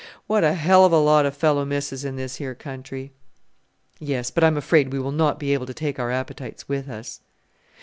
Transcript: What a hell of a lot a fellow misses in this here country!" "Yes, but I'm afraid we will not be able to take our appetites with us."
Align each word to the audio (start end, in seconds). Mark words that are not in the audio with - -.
What 0.25 0.43
a 0.43 0.53
hell 0.53 0.83
of 0.83 0.91
a 0.91 0.97
lot 0.97 1.27
a 1.27 1.31
fellow 1.31 1.63
misses 1.63 2.03
in 2.03 2.15
this 2.15 2.37
here 2.37 2.55
country!" 2.55 3.11
"Yes, 3.99 4.31
but 4.31 4.43
I'm 4.43 4.57
afraid 4.57 4.91
we 4.91 4.97
will 4.97 5.11
not 5.11 5.37
be 5.37 5.53
able 5.53 5.67
to 5.67 5.75
take 5.75 5.99
our 5.99 6.09
appetites 6.09 6.67
with 6.67 6.89
us." 6.89 7.19